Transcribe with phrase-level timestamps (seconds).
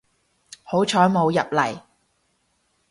[0.63, 1.79] 好彩冇入嚟